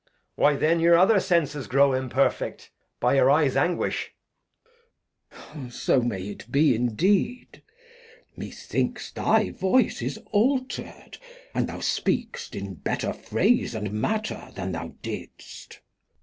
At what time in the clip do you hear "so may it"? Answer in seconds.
5.79-6.51